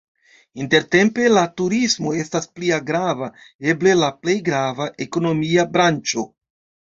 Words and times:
Intertempe 0.61 1.25
la 1.33 1.41
turismo 1.59 2.13
estas 2.23 2.47
plia 2.59 2.79
grava, 2.87 3.29
eble 3.73 3.93
la 3.99 4.09
plej 4.23 4.37
grava, 4.49 4.87
ekonomia 5.07 5.69
branĉo. 5.77 6.25